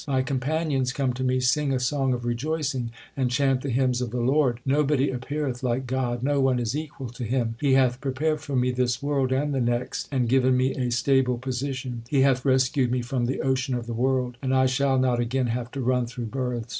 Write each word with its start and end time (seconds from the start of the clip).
My 0.07 0.23
companions, 0.23 0.93
come 0.93 1.13
to 1.13 1.23
me, 1.23 1.39
sing 1.39 1.71
a 1.71 1.79
song 1.79 2.11
of 2.11 2.25
rejoicing, 2.25 2.89
and 3.15 3.29
chant 3.29 3.61
the 3.61 3.69
hymns 3.69 4.01
of 4.01 4.09
the 4.09 4.19
Lord. 4.19 4.59
Nobody 4.65 5.11
appeareth 5.11 5.61
like 5.61 5.85
God; 5.85 6.23
no 6.23 6.39
one 6.41 6.57
is 6.57 6.75
equal 6.75 7.09
to 7.09 7.23
Him. 7.23 7.49
SIKH, 7.61 7.63
III 7.63 7.69
K 7.71 7.73
130 7.75 7.75
THE 7.75 7.75
SIKH 7.75 7.75
RELIGION 7.75 7.75
He 7.75 7.83
hath 7.83 8.01
prepared 8.01 8.41
for 8.41 8.55
me 8.55 8.71
this 8.71 9.03
world 9.03 9.31
and 9.31 9.53
the 9.53 9.61
next, 9.61 10.07
and 10.11 10.27
given 10.27 10.57
me 10.57 10.73
a 10.73 10.89
stable 10.89 11.37
position. 11.37 12.01
He 12.09 12.21
hath 12.21 12.43
rescued 12.43 12.89
me 12.89 13.03
from 13.03 13.27
the 13.27 13.41
ocean 13.41 13.75
of 13.75 13.85
the 13.85 13.93
world, 13.93 14.37
and 14.41 14.55
I 14.55 14.65
shall 14.65 14.97
not 14.97 15.19
again 15.19 15.45
have 15.53 15.69
to 15.73 15.81
run 15.81 16.07
through 16.07 16.25
births. 16.25 16.69